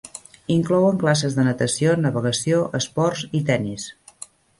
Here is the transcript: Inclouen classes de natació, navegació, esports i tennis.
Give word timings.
Inclouen 0.53 0.95
classes 1.03 1.35
de 1.39 1.45
natació, 1.47 1.93
navegació, 2.05 2.63
esports 2.81 3.23
i 3.41 3.43
tennis. 3.51 3.87